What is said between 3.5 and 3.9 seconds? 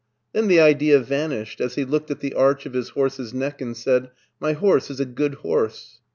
and